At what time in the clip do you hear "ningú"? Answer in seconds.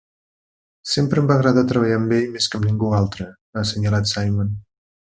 2.71-2.91